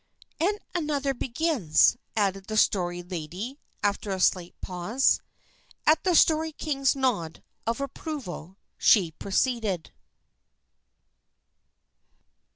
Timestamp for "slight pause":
4.19-5.21